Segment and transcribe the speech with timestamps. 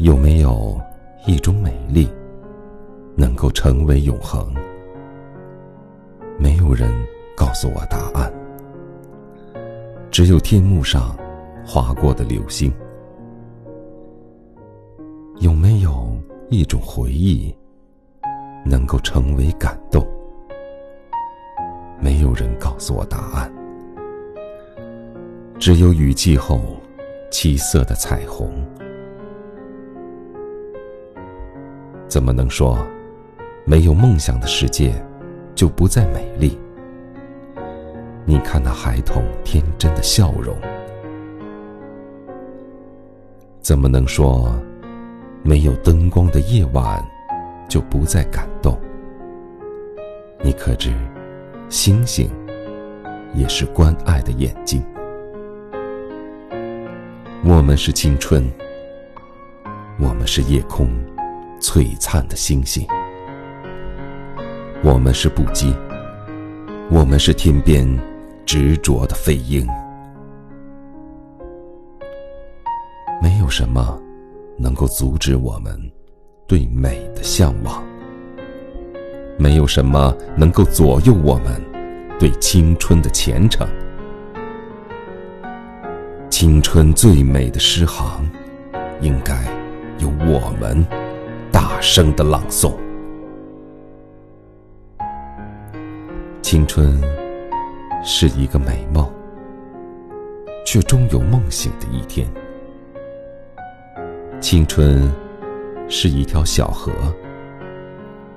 [0.00, 0.80] 有没有
[1.26, 2.08] 一种美丽，
[3.14, 4.50] 能够成为永恒？
[6.38, 6.90] 没有人
[7.36, 8.32] 告诉我答案，
[10.10, 11.14] 只有天幕上
[11.66, 12.72] 划过的流星。
[15.40, 16.16] 有没有
[16.48, 17.54] 一种回忆，
[18.64, 20.02] 能够成为感动？
[22.00, 23.52] 没有人告诉我答案，
[25.58, 26.58] 只有雨季后
[27.30, 28.59] 七色的彩虹。
[32.10, 32.76] 怎么能说，
[33.64, 34.92] 没有梦想的世界
[35.54, 36.58] 就不再美丽？
[38.24, 40.56] 你看那孩童天真的笑容。
[43.60, 44.52] 怎么能说，
[45.44, 47.00] 没有灯光的夜晚
[47.68, 48.76] 就不再感动？
[50.42, 50.92] 你可知，
[51.68, 52.28] 星星
[53.34, 54.82] 也是关爱的眼睛。
[57.44, 58.50] 我们是青春，
[60.00, 60.88] 我们是夜空。
[61.60, 62.86] 璀璨的星星，
[64.82, 65.74] 我们是不羁，
[66.90, 67.86] 我们是天边
[68.46, 69.66] 执着的飞鹰。
[73.22, 74.00] 没有什么
[74.58, 75.78] 能够阻止我们
[76.46, 77.84] 对美的向往，
[79.38, 81.62] 没有什么能够左右我们
[82.18, 83.68] 对青春的虔诚。
[86.30, 88.26] 青春最美的诗行，
[89.02, 89.44] 应该
[89.98, 90.99] 由我们。
[91.52, 92.74] 大声的朗诵。
[96.42, 97.00] 青春
[98.04, 99.08] 是一个美梦，
[100.64, 102.26] 却终有梦醒的一天。
[104.40, 105.12] 青春
[105.88, 106.90] 是一条小河，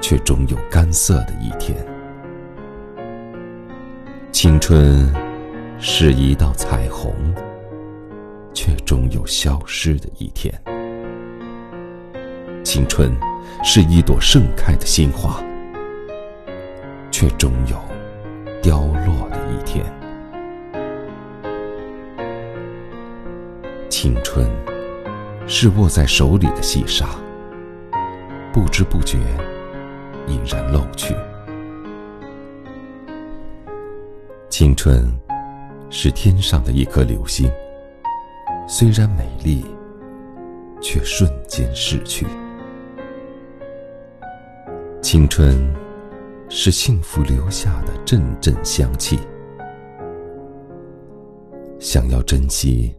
[0.00, 1.76] 却终有干涩的一天。
[4.32, 5.12] 青春
[5.78, 7.12] 是一道彩虹，
[8.54, 10.54] 却终有消失的一天。
[12.68, 13.10] 青春
[13.64, 15.42] 是一朵盛开的鲜花，
[17.10, 17.80] 却终有
[18.62, 19.82] 凋落的一天。
[23.88, 24.46] 青春
[25.46, 27.08] 是握在手里的细沙，
[28.52, 29.16] 不知不觉
[30.26, 31.16] 已然漏去。
[34.50, 35.10] 青春
[35.88, 37.50] 是天上的一颗流星，
[38.68, 39.64] 虽然美丽，
[40.82, 42.26] 却瞬间逝去。
[45.10, 45.56] 青春，
[46.50, 49.18] 是幸福留下的阵阵香气。
[51.80, 52.94] 想要珍惜